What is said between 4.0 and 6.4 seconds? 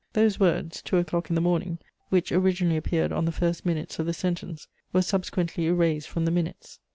the sentence, were subsequently erased from the